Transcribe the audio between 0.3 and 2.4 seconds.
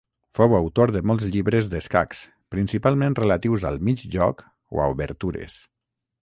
Fou autor de molts llibres d'escacs,